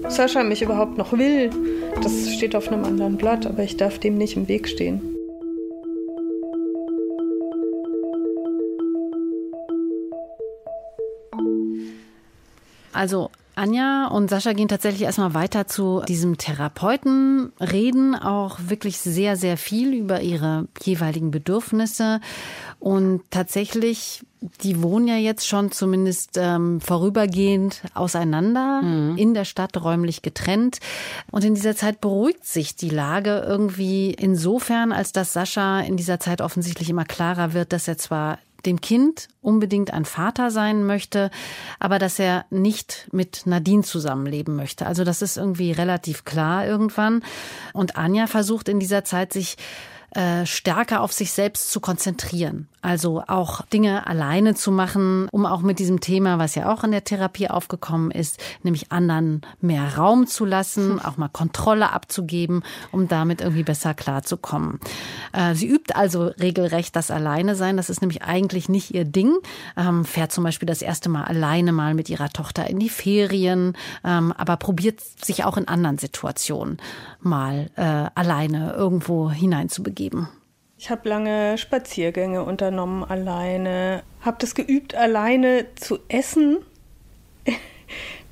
[0.09, 1.50] Sascha mich überhaupt noch will,
[2.00, 5.00] das steht auf einem anderen Blatt, aber ich darf dem nicht im Weg stehen.
[12.92, 19.37] Also Anja und Sascha gehen tatsächlich erstmal weiter zu diesem Therapeuten, reden auch wirklich sehr,
[19.37, 22.20] sehr viel über ihre jeweiligen Bedürfnisse.
[22.83, 24.25] Und tatsächlich,
[24.64, 29.16] die wohnen ja jetzt schon zumindest ähm, vorübergehend auseinander, mhm.
[29.16, 30.81] in der Stadt räumlich getrennt.
[31.31, 36.18] Und in dieser Zeit beruhigt sich die Lage irgendwie insofern, als dass Sascha in dieser
[36.18, 41.31] Zeit offensichtlich immer klarer wird, dass er zwar dem Kind unbedingt ein Vater sein möchte,
[41.79, 44.87] aber dass er nicht mit Nadine zusammenleben möchte.
[44.87, 47.23] Also das ist irgendwie relativ klar irgendwann.
[47.75, 49.57] Und Anja versucht in dieser Zeit sich
[50.14, 52.68] äh, stärker auf sich selbst zu konzentrieren.
[52.83, 56.90] Also auch Dinge alleine zu machen, um auch mit diesem Thema, was ja auch in
[56.90, 63.09] der Therapie aufgekommen ist, nämlich anderen mehr Raum zu lassen, auch mal Kontrolle abzugeben, um
[63.09, 64.81] damit irgendwie besser klarzukommen.
[65.33, 67.77] Äh, sie übt also regelrecht das Alleine sein.
[67.79, 69.33] Das ist nämlich eigentlich nicht ihr Ding.
[69.77, 73.79] Ähm, fährt zum Beispiel das erste Mal alleine mal mit ihrer Tochter in die Ferien,
[74.05, 76.79] ähm, aber probiert sich auch in anderen Situationen
[77.20, 80.02] mal äh, alleine irgendwo hineinzubegeben.
[80.79, 86.59] Ich habe lange Spaziergänge unternommen alleine, habe das geübt, alleine zu essen.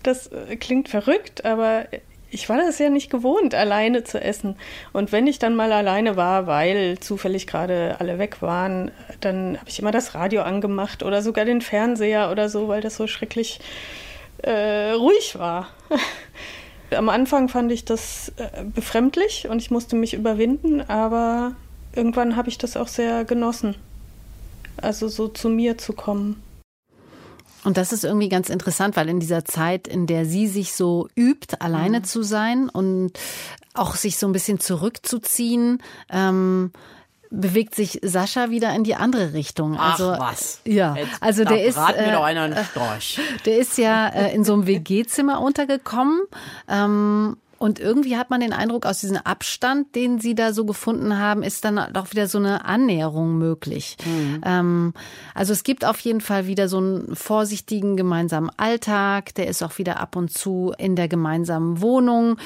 [0.02, 1.84] Das äh, klingt verrückt, aber
[2.30, 4.56] ich war das ja nicht gewohnt, alleine zu essen.
[4.92, 9.68] Und wenn ich dann mal alleine war, weil zufällig gerade alle weg waren, dann habe
[9.68, 13.60] ich immer das Radio angemacht oder sogar den Fernseher oder so, weil das so schrecklich
[14.42, 15.68] äh, ruhig war.
[16.96, 21.54] Am Anfang fand ich das äh, befremdlich und ich musste mich überwinden, aber
[21.94, 23.74] irgendwann habe ich das auch sehr genossen.
[24.76, 26.42] Also so zu mir zu kommen.
[27.62, 31.08] Und das ist irgendwie ganz interessant, weil in dieser Zeit, in der sie sich so
[31.14, 32.04] übt, alleine mhm.
[32.04, 33.12] zu sein und
[33.74, 36.72] auch sich so ein bisschen zurückzuziehen, ähm,
[37.30, 39.78] bewegt sich Sascha wieder in die andere Richtung.
[39.78, 40.60] Also, Ach was.
[40.64, 43.20] Ja, also der ist, mir doch einer einen äh, Storch.
[43.46, 46.22] der ist ja äh, in so einem WG-Zimmer untergekommen.
[46.68, 51.18] Ähm, und irgendwie hat man den Eindruck, aus diesem Abstand, den Sie da so gefunden
[51.18, 53.98] haben, ist dann doch wieder so eine Annäherung möglich.
[54.06, 54.40] Mhm.
[54.46, 54.94] Ähm,
[55.34, 59.34] also es gibt auf jeden Fall wieder so einen vorsichtigen gemeinsamen Alltag.
[59.34, 62.38] Der ist auch wieder ab und zu in der gemeinsamen Wohnung.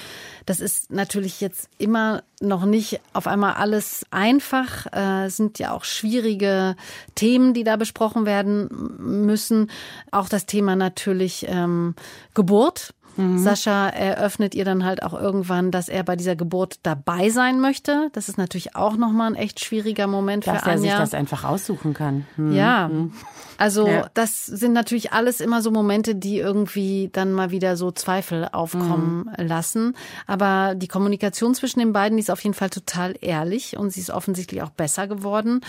[0.46, 4.86] Das ist natürlich jetzt immer noch nicht auf einmal alles einfach.
[4.92, 6.74] Äh, es sind ja auch schwierige
[7.14, 9.70] Themen, die da besprochen werden müssen.
[10.10, 11.94] Auch das Thema natürlich ähm,
[12.34, 13.38] Geburt Mhm.
[13.38, 18.10] Sascha eröffnet ihr dann halt auch irgendwann, dass er bei dieser Geburt dabei sein möchte.
[18.12, 20.74] Das ist natürlich auch nochmal ein echt schwieriger Moment dass für Anja.
[20.74, 22.26] Dass er sich das einfach aussuchen kann.
[22.36, 22.52] Mhm.
[22.52, 23.12] Ja, mhm.
[23.58, 24.10] Also ja.
[24.14, 29.30] das sind natürlich alles immer so Momente, die irgendwie dann mal wieder so Zweifel aufkommen
[29.36, 29.46] mhm.
[29.46, 29.96] lassen.
[30.26, 34.00] Aber die Kommunikation zwischen den beiden, die ist auf jeden Fall total ehrlich und sie
[34.00, 35.60] ist offensichtlich auch besser geworden.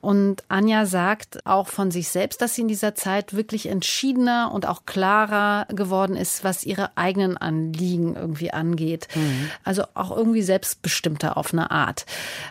[0.00, 4.66] Und Anja sagt auch von sich selbst, dass sie in dieser Zeit wirklich entschiedener und
[4.66, 9.08] auch klarer geworden ist, was ihre eigenen Anliegen irgendwie angeht.
[9.14, 9.50] Mhm.
[9.64, 12.06] Also auch irgendwie selbstbestimmter auf eine Art.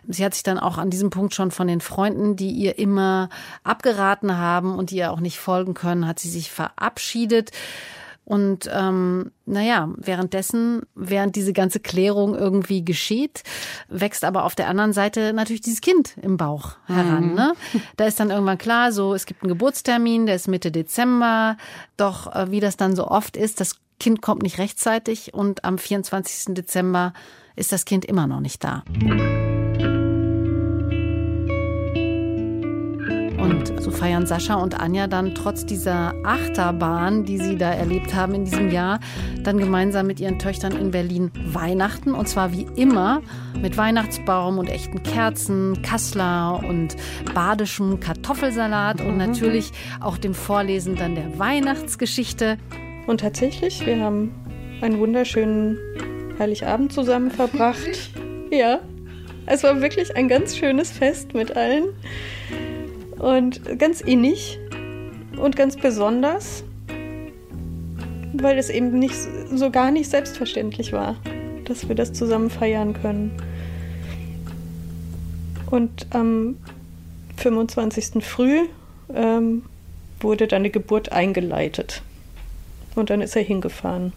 [0.08, 3.30] Sie hat sich dann auch an diesem Punkt schon von den Freunden, die ihr immer
[3.64, 7.52] abgeraten haben und die ihr auch nicht folgen können, hat sie sich verabschiedet.
[8.30, 13.42] Und ähm, naja, währenddessen, während diese ganze Klärung irgendwie geschieht,
[13.88, 17.30] wächst aber auf der anderen Seite natürlich dieses Kind im Bauch heran.
[17.30, 17.34] Mhm.
[17.34, 17.54] Ne?
[17.98, 21.58] Da ist dann irgendwann klar, so es gibt einen Geburtstermin, der ist Mitte Dezember.
[21.98, 25.80] Doch äh, wie das dann so oft ist, das Kind kommt nicht rechtzeitig und am
[25.80, 26.54] 24.
[26.54, 27.14] Dezember
[27.56, 28.84] ist das Kind immer noch nicht da.
[33.50, 38.36] Und so feiern Sascha und Anja dann trotz dieser Achterbahn, die sie da erlebt haben
[38.36, 39.00] in diesem Jahr,
[39.42, 42.14] dann gemeinsam mit ihren Töchtern in Berlin Weihnachten.
[42.14, 43.24] Und zwar wie immer
[43.60, 46.96] mit Weihnachtsbaum und echten Kerzen, Kassler und
[47.34, 49.18] badischem Kartoffelsalat und mhm.
[49.18, 52.60] natürlich auch dem Vorlesen dann der Weihnachtsgeschichte.
[53.08, 54.32] Und tatsächlich, wir haben
[54.82, 55.80] einen wunderschönen
[56.38, 58.12] Heiligabend zusammen verbracht.
[58.52, 58.80] Ja,
[59.46, 61.90] es war wirklich ein ganz schönes Fest mit allen.
[63.20, 64.58] Und ganz innig
[65.38, 66.64] und ganz besonders,
[68.34, 69.16] weil es eben nicht
[69.54, 71.18] so gar nicht selbstverständlich war,
[71.66, 73.32] dass wir das zusammen feiern können.
[75.70, 76.56] Und am
[77.38, 78.24] 25.
[78.24, 78.68] früh
[79.14, 79.64] ähm,
[80.20, 82.02] wurde dann die Geburt eingeleitet.
[82.96, 84.14] Und dann ist er hingefahren.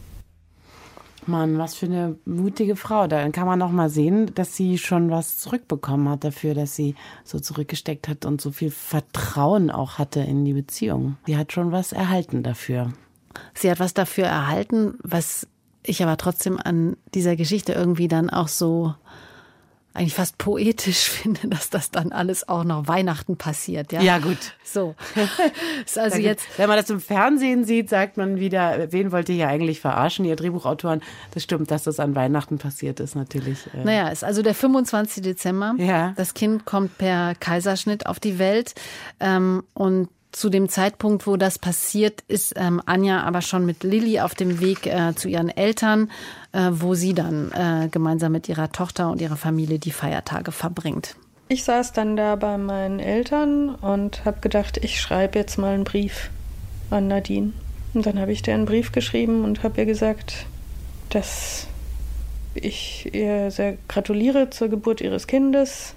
[1.28, 3.06] Mann, was für eine mutige Frau.
[3.06, 6.94] Dann kann man noch mal sehen, dass sie schon was zurückbekommen hat dafür, dass sie
[7.24, 11.16] so zurückgesteckt hat und so viel Vertrauen auch hatte in die Beziehung.
[11.26, 12.92] Sie hat schon was erhalten dafür.
[13.54, 15.46] Sie hat was dafür erhalten, was
[15.84, 18.94] ich aber trotzdem an dieser Geschichte irgendwie dann auch so
[19.94, 23.92] eigentlich fast poetisch finde, dass das dann alles auch noch Weihnachten passiert.
[23.92, 24.38] Ja, ja gut.
[24.64, 24.94] So.
[25.84, 29.34] ist also jetzt, wenn man das im Fernsehen sieht, sagt man wieder, wen wollt ihr
[29.34, 31.02] hier eigentlich verarschen, ihr Drehbuchautoren?
[31.32, 33.66] Das stimmt, dass das an Weihnachten passiert ist, natürlich.
[33.74, 35.22] Äh naja, ist also der 25.
[35.22, 35.74] Dezember.
[35.78, 36.14] Ja.
[36.16, 38.74] Das Kind kommt per Kaiserschnitt auf die Welt.
[39.20, 44.20] Ähm, und zu dem Zeitpunkt, wo das passiert, ist ähm, Anja aber schon mit Lilly
[44.20, 46.10] auf dem Weg äh, zu ihren Eltern,
[46.52, 51.16] äh, wo sie dann äh, gemeinsam mit ihrer Tochter und ihrer Familie die Feiertage verbringt.
[51.48, 55.84] Ich saß dann da bei meinen Eltern und habe gedacht, ich schreibe jetzt mal einen
[55.84, 56.30] Brief
[56.90, 57.52] an Nadine.
[57.94, 60.46] Und dann habe ich dir einen Brief geschrieben und habe ihr gesagt,
[61.10, 61.66] dass
[62.54, 65.94] ich ihr sehr gratuliere zur Geburt ihres Kindes,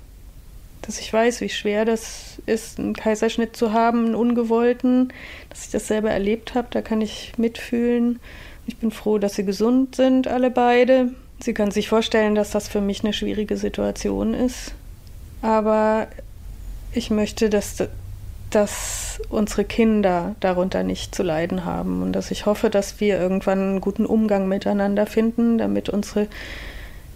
[0.82, 5.12] dass ich weiß, wie schwer das ist, einen Kaiserschnitt zu haben, einen ungewollten,
[5.50, 8.20] dass ich das selber erlebt habe, da kann ich mitfühlen.
[8.68, 11.12] Ich bin froh, dass sie gesund sind, alle beide.
[11.40, 14.74] Sie kann sich vorstellen, dass das für mich eine schwierige Situation ist.
[15.42, 16.08] Aber
[16.94, 17.84] ich möchte, dass,
[18.50, 23.60] dass unsere Kinder darunter nicht zu leiden haben und dass ich hoffe, dass wir irgendwann
[23.60, 26.28] einen guten Umgang miteinander finden, damit unsere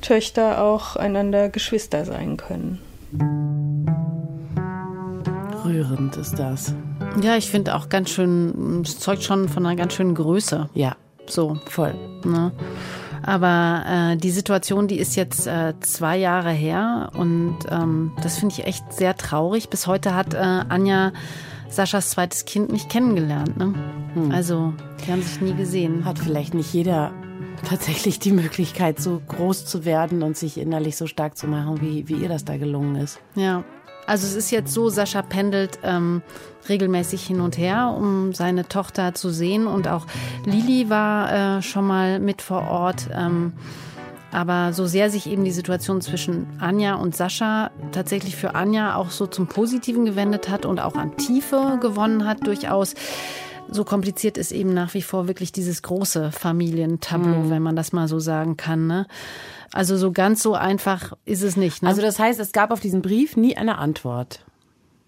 [0.02, 2.80] Töchter auch einander Geschwister sein können.
[5.66, 6.74] Rührend ist das.
[7.22, 10.70] Ja, ich finde auch ganz schön, es zeugt schon von einer ganz schönen Größe.
[10.74, 10.96] Ja,
[11.30, 11.58] So.
[11.66, 11.94] voll.
[12.26, 12.52] Ne?
[13.24, 18.56] Aber äh, die Situation, die ist jetzt äh, zwei Jahre her und ähm, das finde
[18.58, 19.70] ich echt sehr traurig.
[19.70, 21.12] Bis heute hat äh, Anja
[21.70, 23.56] Saschas zweites Kind nicht kennengelernt.
[23.58, 23.74] Ne?
[24.32, 24.74] Also,
[25.06, 26.04] die haben sich nie gesehen.
[26.04, 27.12] Hat vielleicht nicht jeder
[27.68, 32.08] tatsächlich die Möglichkeit, so groß zu werden und sich innerlich so stark zu machen, wie,
[32.08, 33.20] wie ihr das da gelungen ist.
[33.36, 33.64] Ja.
[34.06, 36.24] Also es ist jetzt so, Sascha pendelt ähm,
[36.68, 39.68] regelmäßig hin und her, um seine Tochter zu sehen.
[39.68, 40.08] Und auch
[40.46, 43.08] Lili war äh, schon mal mit vor Ort.
[43.14, 43.54] Ähm,
[44.32, 49.10] aber so sehr sich eben die Situation zwischen Anja und Sascha tatsächlich für Anja auch
[49.10, 52.94] so zum Positiven gewendet hat und auch an Tiefe gewonnen hat, durchaus.
[53.72, 58.08] So kompliziert ist eben nach wie vor wirklich dieses große Familientableau, wenn man das mal
[58.08, 58.88] so sagen kann.
[58.88, 59.08] Ne?
[59.72, 61.84] Also so ganz so einfach ist es nicht.
[61.84, 61.90] Ne?
[61.90, 64.44] Also das heißt, es gab auf diesen Brief nie eine Antwort.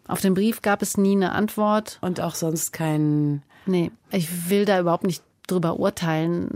[0.08, 1.98] Auf den Brief gab es nie eine Antwort.
[2.02, 3.42] Und auch sonst kein.
[3.66, 6.48] Nee, ich will da überhaupt nicht drüber urteilen,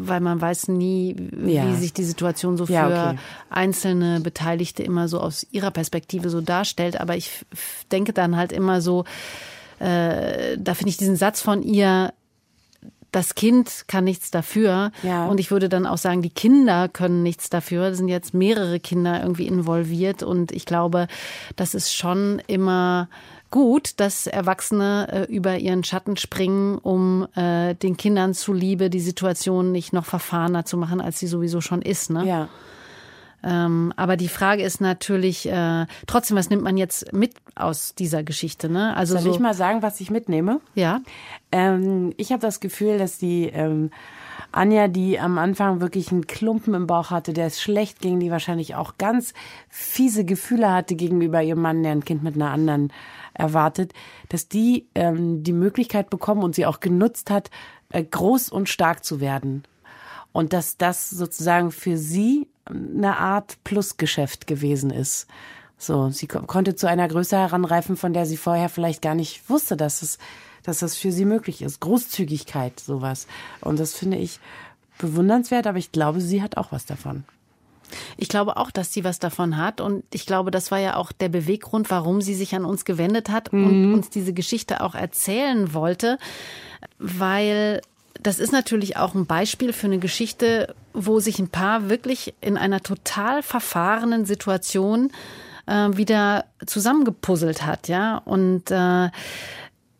[0.00, 1.74] weil man weiß nie, wie Ja.
[1.74, 3.18] sich die Situation so für Ja, okay.
[3.50, 7.00] einzelne Beteiligte immer so aus ihrer Perspektive so darstellt.
[7.00, 7.44] Aber ich
[7.90, 9.04] denke dann halt immer so,
[9.82, 12.12] äh, da finde ich diesen Satz von ihr,
[13.10, 14.90] das Kind kann nichts dafür.
[15.02, 15.26] Ja.
[15.26, 17.88] Und ich würde dann auch sagen, die Kinder können nichts dafür.
[17.88, 20.22] Es sind jetzt mehrere Kinder irgendwie involviert.
[20.22, 21.08] Und ich glaube,
[21.56, 23.08] das ist schon immer
[23.50, 29.72] gut, dass Erwachsene äh, über ihren Schatten springen, um äh, den Kindern zuliebe die Situation
[29.72, 32.08] nicht noch verfahrener zu machen, als sie sowieso schon ist.
[32.08, 32.26] Ne?
[32.26, 32.48] Ja.
[33.42, 38.22] Ähm, aber die Frage ist natürlich äh, trotzdem, was nimmt man jetzt mit aus dieser
[38.22, 38.68] Geschichte?
[38.68, 38.96] Ne?
[38.96, 40.60] Also Soll so, ich mal sagen, was ich mitnehme?
[40.74, 41.00] ja,
[41.50, 43.90] Ähm, ich habe das Gefühl, dass die ähm,
[44.52, 48.30] Anja, die am Anfang wirklich einen Klumpen im Bauch hatte, der es schlecht ging, die
[48.30, 49.34] wahrscheinlich auch ganz
[49.68, 52.92] fiese Gefühle hatte gegenüber ihrem Mann, der ein Kind mit einer anderen
[53.34, 53.92] erwartet,
[54.28, 57.50] dass die ähm, die Möglichkeit bekommen und sie auch genutzt hat,
[57.88, 59.64] äh, groß und stark zu werden.
[60.32, 65.26] Und dass das sozusagen für sie eine Art Plusgeschäft gewesen ist.
[65.78, 69.50] So, sie ko konnte zu einer Größe heranreifen, von der sie vorher vielleicht gar nicht
[69.50, 70.18] wusste, dass es,
[70.62, 71.80] dass das für sie möglich ist.
[71.80, 73.26] Großzügigkeit, sowas.
[73.60, 74.38] Und das finde ich
[74.98, 77.24] bewundernswert, aber ich glaube, sie hat auch was davon.
[78.16, 79.80] Ich glaube auch, dass sie was davon hat.
[79.80, 83.28] Und ich glaube, das war ja auch der Beweggrund, warum sie sich an uns gewendet
[83.28, 86.18] hat und uns diese Geschichte auch erzählen wollte.
[86.98, 87.82] Weil
[88.22, 92.56] das ist natürlich auch ein Beispiel für eine Geschichte, wo sich ein Paar wirklich in
[92.56, 95.10] einer total verfahrenen Situation
[95.66, 98.18] äh, wieder zusammengepuzzelt hat, ja.
[98.18, 99.10] Und äh,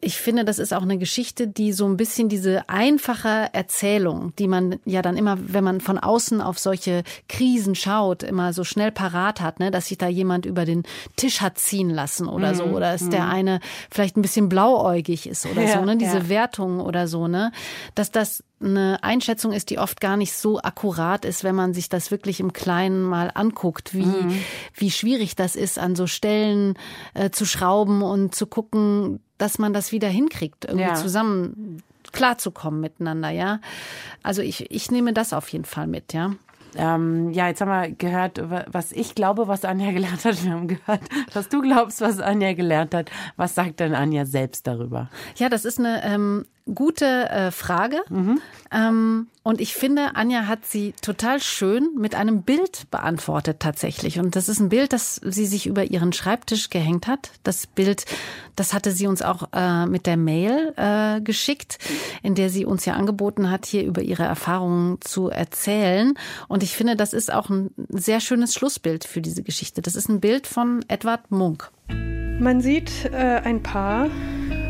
[0.04, 4.48] ich finde, das ist auch eine Geschichte, die so ein bisschen diese einfache Erzählung, die
[4.48, 8.90] man ja dann immer, wenn man von außen auf solche Krisen schaut, immer so schnell
[8.90, 10.82] parat hat, ne, dass sich da jemand über den
[11.14, 13.60] Tisch hat ziehen lassen oder so, oder dass der eine
[13.92, 16.28] vielleicht ein bisschen blauäugig ist oder Ja, so, ne, diese ja.
[16.28, 17.52] Wertung oder so, ne,
[17.94, 21.88] dass das eine Einschätzung ist, die oft gar nicht so akkurat ist, wenn man sich
[21.88, 24.06] das wirklich im Kleinen mal anguckt, wie,
[24.74, 26.74] wie schwierig das ist, an so Stellen
[27.14, 30.94] äh, zu schrauben und zu gucken, dass man das wieder hinkriegt, irgendwie Ja.
[30.94, 33.60] zusammen klarzukommen miteinander, ja.
[34.22, 36.32] Also ich, ich nehme das auf jeden Fall mit, ja.
[36.74, 40.42] Ähm, ja, jetzt haben wir gehört, wa- was ich glaube, was Anja gelernt hat.
[40.42, 41.02] Wir haben gehört,
[41.34, 43.10] was du glaubst, was Anja gelernt hat.
[43.36, 45.10] Was sagt denn Anja selbst darüber?
[45.36, 48.00] Ja, das ist eine ähm, gute äh, Frage.
[48.70, 54.18] Ähm, und ich finde, Anja hat sie total schön mit einem Bild beantwortet tatsächlich.
[54.18, 57.32] Und das ist ein Bild, das sie sich über ihren Schreibtisch gehängt hat.
[57.42, 58.04] Das Bild,
[58.54, 61.78] das hatte sie uns auch äh, mit der Mail äh, geschickt,
[62.22, 66.14] in der sie uns ja angeboten hat, hier über ihre Erfahrungen zu erzählen.
[66.48, 69.82] Und ich finde, das ist auch ein sehr schönes Schlussbild für diese Geschichte.
[69.82, 71.70] Das ist ein Bild von Edward Munk.
[71.88, 74.08] Man sieht äh, ein Paar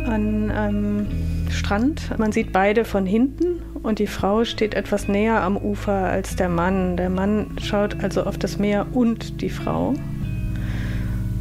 [0.06, 2.18] an einem Strand.
[2.18, 6.48] Man sieht beide von hinten und die Frau steht etwas näher am Ufer als der
[6.48, 6.96] Mann.
[6.96, 9.94] Der Mann schaut also auf das Meer und die Frau.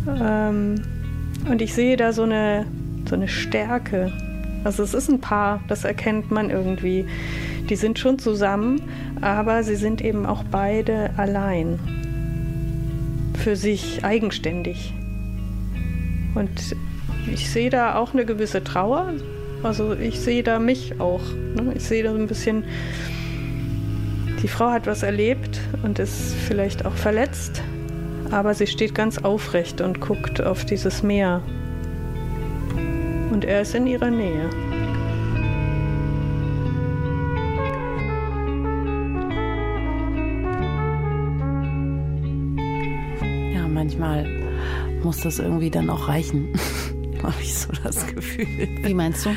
[0.07, 0.75] Ähm,
[1.49, 2.65] und ich sehe da so eine,
[3.07, 4.11] so eine Stärke.
[4.63, 7.05] Also es ist ein Paar, das erkennt man irgendwie.
[7.69, 8.81] Die sind schon zusammen,
[9.21, 11.79] aber sie sind eben auch beide allein.
[13.37, 14.93] Für sich eigenständig.
[16.35, 16.75] Und
[17.31, 19.13] ich sehe da auch eine gewisse Trauer.
[19.63, 21.21] Also ich sehe da mich auch.
[21.55, 21.73] Ne?
[21.75, 22.63] Ich sehe da so ein bisschen,
[24.41, 27.61] die Frau hat was erlebt und ist vielleicht auch verletzt,
[28.31, 31.43] aber sie steht ganz aufrecht und guckt auf dieses Meer.
[33.31, 34.49] Und er ist in ihrer Nähe.
[43.53, 44.27] Ja, manchmal
[45.03, 46.49] muss das irgendwie dann auch reichen.
[47.23, 48.47] Habe ich so das Gefühl.
[48.81, 49.35] Wie meinst du?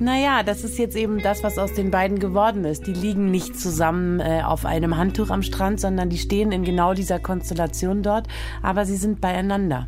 [0.00, 2.86] Naja, das ist jetzt eben das, was aus den beiden geworden ist.
[2.86, 6.94] Die liegen nicht zusammen äh, auf einem Handtuch am Strand, sondern die stehen in genau
[6.94, 8.26] dieser Konstellation dort,
[8.62, 9.86] aber sie sind beieinander.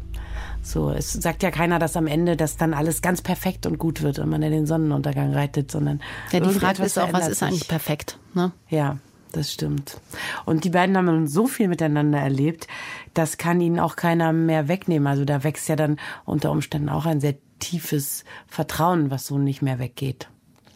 [0.63, 4.03] So, es sagt ja keiner, dass am Ende das dann alles ganz perfekt und gut
[4.03, 7.43] wird und man in den Sonnenuntergang reitet, sondern ja, die Frage ist auch, was ist
[7.43, 8.19] eigentlich perfekt?
[8.35, 8.53] Ne?
[8.69, 8.99] Ja,
[9.33, 10.01] das stimmt.
[10.45, 12.69] Und die beiden haben so viel miteinander erlebt,
[13.15, 15.07] das kann ihnen auch keiner mehr wegnehmen.
[15.07, 19.63] Also da wächst ja dann unter Umständen auch ein sehr tiefes Vertrauen, was so nicht
[19.63, 20.29] mehr weggeht.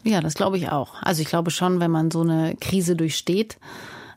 [0.03, 1.01] Ja, das glaube ich auch.
[1.01, 3.57] Also ich glaube schon, wenn man so eine Krise durchsteht,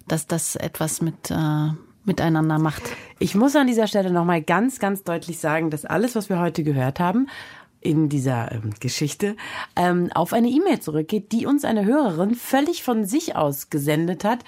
[0.06, 1.68] dass das etwas mit äh,
[2.04, 2.82] miteinander macht.
[3.18, 6.64] Ich muss an dieser Stelle nochmal ganz, ganz deutlich sagen, dass alles, was wir heute
[6.64, 7.28] gehört haben,
[7.80, 9.36] in dieser ähm, Geschichte
[9.76, 14.40] ähm, auf eine E-Mail zurückgeht, die uns eine Hörerin völlig von sich aus gesendet hat.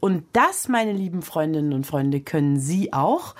[0.00, 3.34] Und das, meine lieben Freundinnen und Freunde, können Sie auch.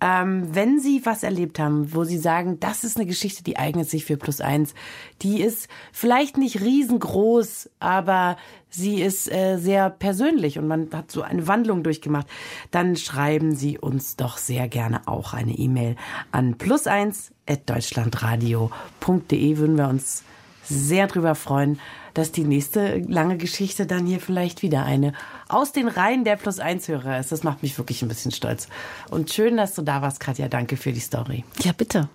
[0.00, 3.88] Ähm, wenn Sie was erlebt haben, wo Sie sagen, das ist eine Geschichte, die eignet
[3.88, 4.74] sich für Plus eins,
[5.20, 8.36] die ist vielleicht nicht riesengroß, aber
[8.70, 12.26] sie ist äh, sehr persönlich und man hat so eine Wandlung durchgemacht,
[12.70, 15.96] dann schreiben Sie uns doch sehr gerne auch eine E-Mail
[16.30, 20.22] an plus eins at deutschlandradio.de würden wir uns
[20.62, 21.80] sehr drüber freuen
[22.14, 25.12] dass die nächste lange Geschichte dann hier vielleicht wieder eine
[25.48, 27.32] aus den Reihen der Plus-1-Hörer ist.
[27.32, 28.68] Das macht mich wirklich ein bisschen stolz.
[29.10, 30.48] Und schön, dass du da warst, Katja.
[30.48, 31.44] Danke für die Story.
[31.62, 32.08] Ja, bitte.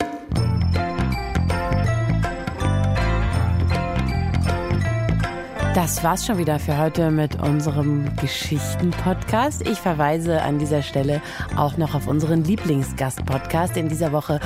[5.76, 9.68] Das war's schon wieder für heute mit unserem Geschichten-Podcast.
[9.68, 11.22] Ich verweise an dieser Stelle
[11.58, 13.76] auch noch auf unseren Lieblingsgast-Podcast.
[13.76, 14.40] In dieser Woche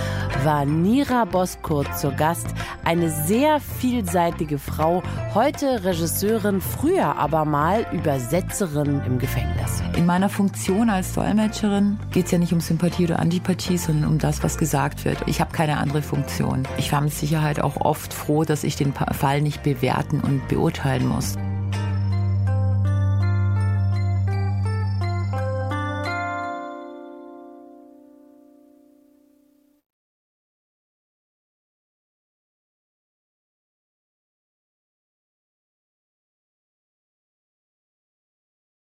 [0.43, 2.47] war Nira Boskurt zur Gast.
[2.83, 5.03] Eine sehr vielseitige Frau,
[5.35, 9.83] heute Regisseurin, früher aber mal Übersetzerin im Gefängnis.
[9.95, 14.17] In meiner Funktion als Dolmetscherin geht es ja nicht um Sympathie oder Antipathie, sondern um
[14.17, 15.19] das, was gesagt wird.
[15.27, 16.67] Ich habe keine andere Funktion.
[16.79, 21.07] Ich war mit Sicherheit auch oft froh, dass ich den Fall nicht bewerten und beurteilen
[21.07, 21.18] muss.
[21.19, 21.58] animals.